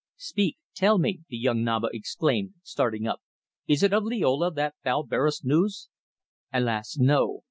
[0.17, 3.21] "Speak, tell me," the young Naba exclaimed, starting up.
[3.67, 5.89] "Is it of Liola that thou bearest news?"
[6.51, 6.97] "Alas!
[6.97, 7.39] no.